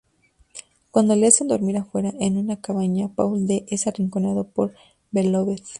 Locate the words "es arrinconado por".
3.69-4.73